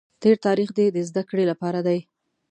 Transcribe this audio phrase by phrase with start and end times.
[0.21, 1.99] تېر تاریخ دې د زده کړې لپاره دی.